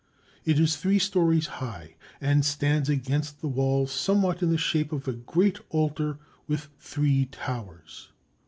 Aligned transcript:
It 0.45 0.59
is 0.59 0.77
three 0.77 0.97
stories 0.97 1.45
high 1.61 1.93
and 2.19 2.43
stands 2.43 2.89
against 2.89 3.39
the 3.39 3.47
wall 3.47 3.85
somewhat 3.85 4.41
in 4.41 4.49
the 4.49 4.57
shape 4.57 4.91
of 4.91 5.07
a 5.07 5.13
great 5.13 5.59
altar 5.69 6.17
with 6.47 6.69
three 6.79 7.27
towers. 7.27 8.09